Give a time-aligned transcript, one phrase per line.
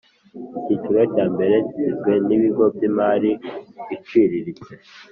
[0.57, 3.31] Icyiciro cya mbere kigizwe n ibigo by imari
[3.95, 4.71] iciriritse